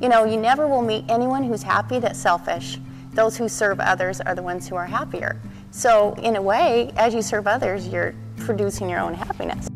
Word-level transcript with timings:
You 0.00 0.10
know, 0.10 0.24
you 0.24 0.36
never 0.36 0.68
will 0.68 0.82
meet 0.82 1.06
anyone 1.08 1.42
who's 1.42 1.62
happy 1.62 1.98
that's 1.98 2.18
selfish. 2.18 2.78
Those 3.12 3.34
who 3.36 3.48
serve 3.48 3.80
others 3.80 4.20
are 4.20 4.34
the 4.34 4.42
ones 4.42 4.68
who 4.68 4.76
are 4.76 4.84
happier. 4.84 5.40
So, 5.70 6.12
in 6.22 6.36
a 6.36 6.42
way, 6.42 6.92
as 6.96 7.14
you 7.14 7.22
serve 7.22 7.46
others, 7.46 7.88
you're 7.88 8.14
producing 8.36 8.90
your 8.90 9.00
own 9.00 9.14
happiness. 9.14 9.68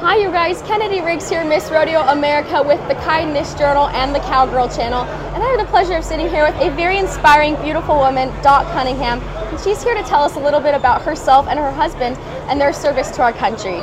Hi, 0.00 0.16
you 0.16 0.32
guys. 0.32 0.60
Kennedy 0.62 1.00
Riggs 1.00 1.30
here, 1.30 1.44
Miss 1.44 1.70
Rodeo 1.70 2.00
America 2.00 2.60
with 2.60 2.80
the 2.88 2.96
Kindness 2.96 3.54
Journal 3.54 3.86
and 3.90 4.12
the 4.12 4.18
Cowgirl 4.18 4.68
Channel. 4.68 5.04
And 5.04 5.40
I 5.40 5.48
have 5.50 5.60
the 5.60 5.70
pleasure 5.70 5.94
of 5.94 6.04
sitting 6.04 6.28
here 6.28 6.44
with 6.44 6.56
a 6.56 6.74
very 6.74 6.98
inspiring, 6.98 7.54
beautiful 7.62 7.98
woman, 7.98 8.30
Dot 8.42 8.66
Cunningham. 8.72 9.20
And 9.20 9.60
she's 9.60 9.80
here 9.80 9.94
to 9.94 10.02
tell 10.02 10.24
us 10.24 10.34
a 10.34 10.40
little 10.40 10.60
bit 10.60 10.74
about 10.74 11.02
herself 11.02 11.46
and 11.46 11.56
her 11.56 11.70
husband 11.70 12.18
and 12.48 12.60
their 12.60 12.72
service 12.72 13.12
to 13.12 13.22
our 13.22 13.32
country. 13.32 13.80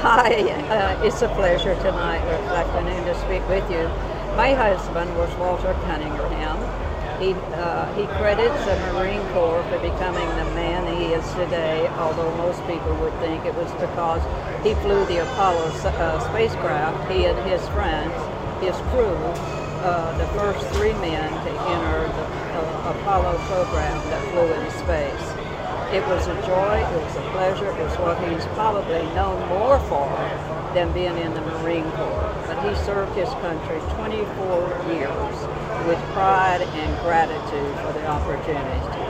Hi, 0.00 0.32
uh, 0.72 1.04
it's 1.04 1.20
a 1.20 1.28
pleasure 1.28 1.74
tonight 1.74 2.24
or 2.24 2.40
afternoon 2.56 3.04
to 3.04 3.14
speak 3.20 3.46
with 3.52 3.70
you. 3.70 3.84
My 4.32 4.54
husband 4.56 5.14
was 5.14 5.28
Walter 5.36 5.76
Cunningham. 5.84 6.56
He, 7.20 7.34
uh, 7.60 7.84
he 7.92 8.06
credits 8.16 8.56
the 8.64 8.80
Marine 8.96 9.20
Corps 9.36 9.62
for 9.68 9.78
becoming 9.80 10.24
the 10.40 10.48
man 10.56 10.88
he 10.96 11.12
is 11.12 11.30
today, 11.34 11.86
although 12.00 12.34
most 12.38 12.64
people 12.66 12.96
would 12.96 13.12
think 13.20 13.44
it 13.44 13.54
was 13.56 13.70
because 13.72 14.24
he 14.64 14.72
flew 14.80 15.04
the 15.04 15.20
Apollo 15.20 15.68
uh, 15.68 16.18
spacecraft, 16.32 17.12
he 17.12 17.26
and 17.26 17.36
his 17.46 17.60
friends, 17.68 18.16
his 18.64 18.76
crew, 18.88 19.20
uh, 19.84 20.16
the 20.16 20.26
first 20.32 20.64
three 20.80 20.94
men 21.04 21.28
to 21.44 21.50
enter 21.68 22.08
the 22.08 22.24
uh, 22.56 22.96
Apollo 22.96 23.36
program 23.52 24.00
that 24.08 24.24
flew 24.32 24.48
into 24.48 24.70
space. 24.80 25.39
It 25.92 26.06
was 26.06 26.28
a 26.28 26.34
joy, 26.46 26.78
it 26.78 27.02
was 27.02 27.16
a 27.16 27.30
pleasure, 27.32 27.66
it 27.66 27.82
was 27.82 27.98
what 27.98 28.16
he's 28.30 28.46
probably 28.54 29.02
known 29.12 29.48
more 29.48 29.80
for 29.90 30.06
than 30.72 30.92
being 30.92 31.18
in 31.18 31.34
the 31.34 31.40
Marine 31.40 31.90
Corps. 31.98 32.44
But 32.46 32.62
he 32.62 32.72
served 32.84 33.16
his 33.16 33.28
country 33.42 33.80
24 33.96 34.94
years 34.94 35.34
with 35.88 35.98
pride 36.14 36.62
and 36.62 37.00
gratitude 37.00 37.74
for 37.82 37.92
the 37.92 38.06
opportunity. 38.06 39.00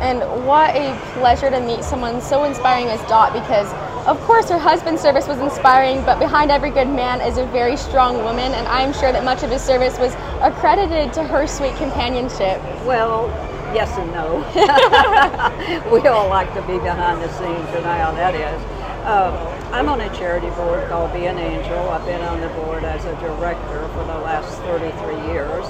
And 0.00 0.22
what 0.44 0.74
a 0.74 0.98
pleasure 1.20 1.50
to 1.50 1.60
meet 1.60 1.84
someone 1.84 2.20
so 2.20 2.42
inspiring 2.42 2.88
as 2.88 3.00
Dot 3.08 3.32
because, 3.32 3.72
of 4.08 4.20
course, 4.22 4.48
her 4.50 4.58
husband's 4.58 5.00
service 5.00 5.28
was 5.28 5.38
inspiring, 5.38 6.04
but 6.04 6.18
behind 6.18 6.50
every 6.50 6.70
good 6.70 6.88
man 6.88 7.20
is 7.20 7.38
a 7.38 7.46
very 7.46 7.76
strong 7.76 8.24
woman, 8.24 8.50
and 8.50 8.66
I'm 8.66 8.92
sure 8.92 9.12
that 9.12 9.22
much 9.22 9.44
of 9.44 9.50
his 9.50 9.62
service 9.62 9.96
was 10.00 10.14
accredited 10.40 11.12
to 11.12 11.22
her 11.22 11.46
sweet 11.46 11.76
companionship. 11.76 12.60
Well, 12.84 13.30
yes 13.74 13.90
and 13.98 14.12
no. 14.12 14.44
we 15.92 16.06
all 16.08 16.28
like 16.28 16.52
to 16.54 16.62
be 16.62 16.78
behind 16.78 17.20
the 17.22 17.28
scenes, 17.38 17.68
and 17.74 17.84
how 17.84 18.12
that 18.12 18.34
is. 18.34 18.60
Um, 19.02 19.34
I'm 19.72 19.88
on 19.88 20.00
a 20.00 20.08
charity 20.14 20.50
board 20.50 20.88
called 20.88 21.12
Be 21.12 21.24
an 21.24 21.38
Angel. 21.38 21.88
I've 21.88 22.04
been 22.04 22.20
on 22.20 22.40
the 22.40 22.48
board 22.60 22.84
as 22.84 23.04
a 23.04 23.14
director 23.16 23.88
for 23.96 24.04
the 24.04 24.18
last 24.20 24.60
33 24.68 25.32
years. 25.32 25.64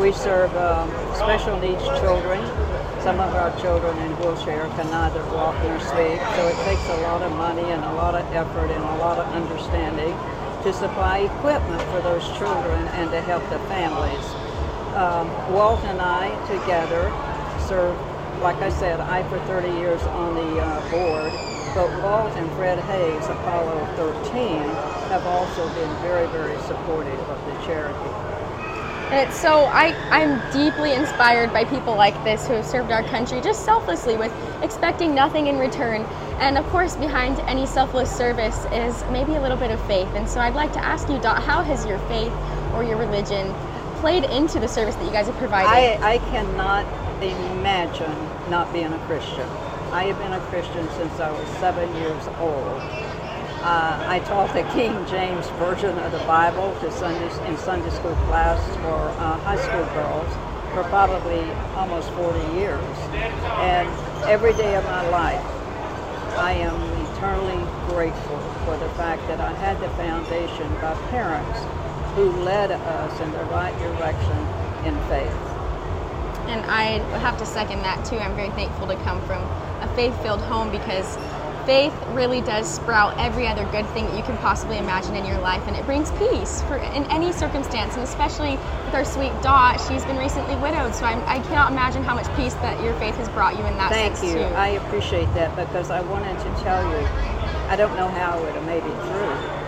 We 0.00 0.12
serve 0.12 0.50
um, 0.56 0.88
special 1.14 1.60
needs 1.60 1.84
children. 2.00 2.40
Some 3.04 3.20
of 3.20 3.34
our 3.36 3.52
children 3.60 3.96
in 3.98 4.10
wheelchair 4.16 4.64
can 4.80 4.88
neither 4.90 5.22
walk 5.28 5.54
nor 5.62 5.78
speak, 5.80 6.18
so 6.34 6.48
it 6.48 6.56
takes 6.64 6.88
a 6.88 7.00
lot 7.04 7.20
of 7.20 7.32
money 7.36 7.68
and 7.68 7.84
a 7.84 7.92
lot 7.92 8.14
of 8.14 8.24
effort 8.32 8.70
and 8.72 8.82
a 8.82 8.96
lot 8.96 9.18
of 9.18 9.28
understanding 9.34 10.16
to 10.64 10.72
supply 10.72 11.28
equipment 11.28 11.82
for 11.92 12.00
those 12.00 12.24
children 12.38 12.88
and 12.96 13.10
to 13.10 13.20
help 13.20 13.44
the 13.50 13.58
families. 13.68 14.24
Um, 14.96 15.28
Walt 15.52 15.84
and 15.84 16.00
I 16.00 16.32
together 16.46 17.12
served, 17.68 17.98
like 18.42 18.56
I 18.56 18.70
said, 18.70 19.00
I 19.00 19.22
for 19.28 19.38
30 19.40 19.68
years 19.68 20.02
on 20.02 20.34
the 20.34 20.60
uh, 20.60 20.90
board 20.90 21.54
but 21.74 21.90
Walt 22.04 22.32
and 22.36 22.48
Fred 22.52 22.78
Haise, 22.78 23.28
Apollo 23.28 23.84
13, 23.96 24.58
have 25.10 25.26
also 25.26 25.66
been 25.74 25.90
very, 26.02 26.28
very 26.28 26.56
supportive 26.62 27.18
of 27.18 27.44
the 27.46 27.66
charity. 27.66 27.98
And 29.10 29.28
it's 29.28 29.36
so 29.36 29.64
I, 29.64 29.92
I'm 30.10 30.40
deeply 30.52 30.92
inspired 30.92 31.52
by 31.52 31.64
people 31.64 31.96
like 31.96 32.14
this 32.22 32.46
who 32.46 32.54
have 32.54 32.64
served 32.64 32.92
our 32.92 33.02
country 33.08 33.40
just 33.40 33.64
selflessly 33.64 34.16
with 34.16 34.32
expecting 34.62 35.16
nothing 35.16 35.48
in 35.48 35.58
return. 35.58 36.02
And 36.38 36.56
of 36.56 36.64
course, 36.66 36.94
behind 36.94 37.40
any 37.40 37.66
selfless 37.66 38.10
service 38.10 38.66
is 38.66 39.04
maybe 39.10 39.34
a 39.34 39.40
little 39.40 39.58
bit 39.58 39.72
of 39.72 39.84
faith. 39.86 40.08
And 40.14 40.28
so 40.28 40.38
I'd 40.38 40.54
like 40.54 40.72
to 40.74 40.84
ask 40.84 41.08
you, 41.08 41.18
Dot, 41.20 41.42
how 41.42 41.62
has 41.64 41.84
your 41.86 41.98
faith 42.06 42.32
or 42.72 42.84
your 42.84 42.98
religion 42.98 43.52
played 44.04 44.24
into 44.24 44.60
the 44.60 44.68
service 44.68 44.94
that 44.96 45.06
you 45.06 45.10
guys 45.10 45.24
have 45.24 45.36
provided? 45.36 45.66
I, 45.66 46.16
I 46.16 46.18
cannot 46.28 46.84
imagine 47.22 48.12
not 48.50 48.70
being 48.70 48.92
a 48.92 48.98
Christian. 49.06 49.48
I 49.96 50.04
have 50.04 50.18
been 50.18 50.34
a 50.34 50.40
Christian 50.52 50.86
since 50.90 51.18
I 51.20 51.30
was 51.30 51.48
seven 51.56 51.88
years 51.96 52.26
old. 52.38 52.82
Uh, 53.64 54.04
I 54.06 54.20
taught 54.26 54.52
the 54.52 54.62
King 54.76 54.92
James 55.06 55.48
Version 55.56 55.98
of 56.00 56.12
the 56.12 56.18
Bible 56.28 56.76
to 56.80 56.92
Sunday, 56.92 57.32
in 57.48 57.56
Sunday 57.56 57.88
school 57.88 58.14
class 58.28 58.60
for 58.84 59.08
uh, 59.24 59.38
high 59.38 59.56
school 59.56 59.86
girls 59.96 60.28
for 60.74 60.84
probably 60.90 61.40
almost 61.72 62.10
40 62.10 62.60
years. 62.60 62.84
And 63.64 63.88
every 64.28 64.52
day 64.52 64.74
of 64.74 64.84
my 64.84 65.08
life, 65.08 65.40
I 66.36 66.52
am 66.60 66.76
eternally 67.08 67.64
grateful 67.88 68.38
for 68.66 68.76
the 68.76 68.90
fact 69.00 69.26
that 69.28 69.40
I 69.40 69.54
had 69.54 69.80
the 69.80 69.88
foundation 69.96 70.68
by 70.74 70.92
parents 71.08 71.58
who 72.14 72.30
led 72.44 72.70
us 72.70 73.20
in 73.20 73.30
the 73.32 73.44
right 73.46 73.76
direction 73.78 74.38
in 74.86 74.94
faith. 75.08 75.54
And 76.46 76.64
I 76.66 76.98
have 77.18 77.38
to 77.38 77.46
second 77.46 77.82
that 77.82 78.04
too. 78.04 78.18
I'm 78.18 78.36
very 78.36 78.50
thankful 78.50 78.86
to 78.86 78.96
come 78.96 79.20
from 79.26 79.42
a 79.82 79.88
faith 79.96 80.14
filled 80.22 80.42
home 80.42 80.70
because 80.70 81.18
faith 81.66 81.94
really 82.10 82.40
does 82.42 82.68
sprout 82.68 83.14
every 83.18 83.46
other 83.48 83.64
good 83.72 83.86
thing 83.88 84.04
that 84.04 84.16
you 84.16 84.22
can 84.22 84.36
possibly 84.38 84.76
imagine 84.76 85.16
in 85.16 85.24
your 85.24 85.38
life 85.38 85.66
and 85.66 85.74
it 85.74 85.84
brings 85.86 86.10
peace 86.12 86.60
for 86.62 86.76
in 86.76 87.04
any 87.10 87.32
circumstance 87.32 87.94
and 87.94 88.02
especially 88.02 88.56
with 88.84 88.94
our 88.94 89.04
sweet 89.04 89.32
dot 89.40 89.80
she's 89.88 90.04
been 90.04 90.18
recently 90.18 90.56
widowed 90.56 90.94
so 90.94 91.06
I'm, 91.06 91.22
i 91.26 91.40
cannot 91.40 91.72
imagine 91.72 92.02
how 92.02 92.14
much 92.14 92.26
peace 92.36 92.52
that 92.56 92.82
your 92.82 92.92
faith 92.96 93.16
has 93.16 93.30
brought 93.30 93.56
you 93.56 93.64
in 93.64 93.78
that 93.78 93.90
thank 93.90 94.16
sense 94.16 94.28
you 94.28 94.40
too. 94.40 94.54
i 94.54 94.68
appreciate 94.76 95.32
that 95.32 95.56
because 95.56 95.90
i 95.90 96.02
wanted 96.02 96.38
to 96.38 96.62
tell 96.62 96.82
you 96.84 97.06
i 97.68 97.76
don't 97.76 97.96
know 97.96 98.08
how 98.08 98.36
i 98.36 98.40
would 98.42 98.54
have 98.54 98.66
made 98.66 98.84
it 98.84 98.96
through 99.08 99.63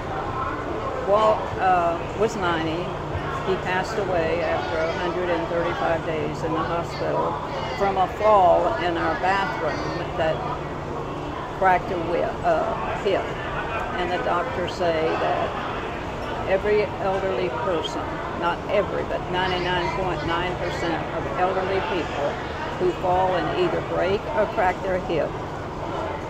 walt 1.06 1.38
uh, 1.58 1.98
was 2.18 2.36
90 2.36 3.06
he 3.46 3.54
passed 3.62 3.96
away 3.96 4.42
after 4.42 4.76
135 4.98 6.04
days 6.04 6.42
in 6.42 6.52
the 6.52 6.58
hospital 6.58 7.30
from 7.78 7.96
a 7.96 8.08
fall 8.18 8.74
in 8.82 8.96
our 8.96 9.14
bathroom 9.22 9.98
that 10.18 10.34
cracked 11.58 11.92
a 11.92 11.98
whip, 12.10 12.34
uh, 12.42 12.74
hip. 13.04 13.22
And 14.02 14.10
the 14.10 14.18
doctors 14.24 14.74
say 14.74 15.06
that 15.06 16.48
every 16.48 16.82
elderly 17.06 17.48
person, 17.62 18.02
not 18.40 18.58
every, 18.68 19.04
but 19.04 19.20
99.9% 19.30 21.14
of 21.14 21.38
elderly 21.38 21.80
people 21.94 22.28
who 22.80 22.90
fall 23.00 23.36
and 23.36 23.60
either 23.60 23.80
break 23.88 24.20
or 24.34 24.46
crack 24.58 24.82
their 24.82 24.98
hip 24.98 25.30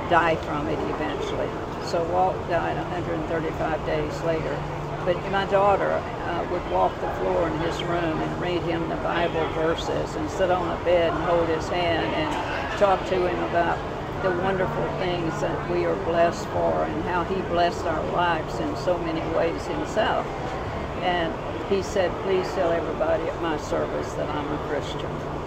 die 0.08 0.36
from 0.36 0.68
it 0.68 0.78
eventually. 0.94 1.48
So 1.86 2.04
Walt 2.04 2.36
died 2.48 2.76
135 2.76 3.86
days 3.86 4.20
later. 4.22 4.60
But 5.04 5.16
my 5.30 5.44
daughter 5.46 5.92
uh, 5.92 6.46
would 6.50 6.68
walk 6.70 6.92
the 7.00 7.10
floor 7.14 7.48
in 7.48 7.58
his 7.60 7.80
room 7.84 8.18
and 8.20 8.40
read 8.40 8.62
him 8.62 8.88
the 8.88 8.96
Bible 8.96 9.46
verses 9.50 10.16
and 10.16 10.28
sit 10.30 10.50
on 10.50 10.68
a 10.68 10.84
bed 10.84 11.12
and 11.12 11.22
hold 11.24 11.48
his 11.48 11.68
hand 11.68 12.06
and 12.14 12.78
talk 12.78 13.06
to 13.06 13.14
him 13.14 13.42
about 13.44 13.78
the 14.22 14.30
wonderful 14.42 14.88
things 14.98 15.32
that 15.40 15.70
we 15.70 15.84
are 15.84 15.94
blessed 16.04 16.46
for 16.48 16.84
and 16.84 17.02
how 17.04 17.22
he 17.24 17.40
blessed 17.42 17.84
our 17.84 18.04
lives 18.12 18.58
in 18.58 18.76
so 18.78 18.98
many 18.98 19.20
ways 19.36 19.64
himself. 19.66 20.26
And 21.02 21.32
he 21.68 21.82
said, 21.82 22.10
please 22.22 22.46
tell 22.54 22.72
everybody 22.72 23.22
at 23.24 23.40
my 23.40 23.58
service 23.58 24.12
that 24.14 24.28
I'm 24.28 24.52
a 24.52 24.58
Christian. 24.68 25.45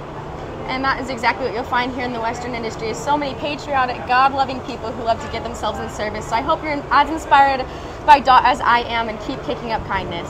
And 0.69 0.84
that 0.84 1.02
is 1.02 1.09
exactly 1.09 1.46
what 1.46 1.53
you'll 1.56 1.63
find 1.63 1.91
here 1.94 2.06
in 2.06 2.13
the 2.13 2.22
Western 2.22 2.53
industry 2.53 2.90
is 2.90 2.97
so 2.97 3.18
many 3.18 3.38
patriotic, 3.40 3.97
God-loving 4.07 4.62
people 4.62 4.91
who 4.91 5.03
love 5.03 5.19
to 5.25 5.31
give 5.31 5.44
themselves 5.44 5.80
in 5.80 5.90
service. 5.90 6.30
So 6.30 6.35
I 6.35 6.41
hope 6.41 6.62
you're 6.62 6.74
as 6.91 7.09
inspired 7.09 7.66
by 8.06 8.19
Dot 8.19 8.46
as 8.46 8.62
I 8.62 8.81
am 8.81 9.09
and 9.09 9.19
keep 9.22 9.41
kicking 9.44 9.72
up 9.72 9.84
kindness. 9.88 10.29